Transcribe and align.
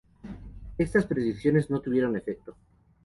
Estas 0.79 1.05
peticiones 1.05 1.69
no 1.69 1.79
tuvieron 1.79 2.17
efecto. 2.17 2.55